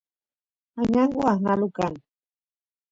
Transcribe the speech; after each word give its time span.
añangu 0.81 1.21
aqnalu 1.33 1.67
kan 1.77 1.93